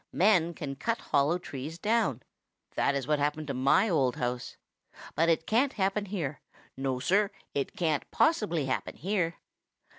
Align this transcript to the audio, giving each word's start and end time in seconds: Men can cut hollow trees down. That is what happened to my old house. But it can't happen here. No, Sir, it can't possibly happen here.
Men 0.13 0.55
can 0.55 0.77
cut 0.77 0.97
hollow 0.97 1.37
trees 1.37 1.77
down. 1.77 2.23
That 2.73 2.95
is 2.95 3.05
what 3.05 3.19
happened 3.19 3.45
to 3.49 3.53
my 3.53 3.87
old 3.87 4.15
house. 4.15 4.57
But 5.13 5.29
it 5.29 5.45
can't 5.45 5.73
happen 5.73 6.05
here. 6.05 6.41
No, 6.75 6.99
Sir, 6.99 7.29
it 7.53 7.75
can't 7.77 8.09
possibly 8.09 8.65
happen 8.65 8.95
here. 8.95 9.35